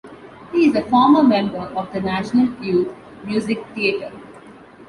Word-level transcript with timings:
He 0.51 0.67
is 0.67 0.75
a 0.75 0.81
former 0.89 1.21
member 1.21 1.59
of 1.59 1.93
the 1.93 2.01
National 2.01 2.47
Youth 2.65 2.91
Music 3.23 3.63
Theatre. 3.75 4.11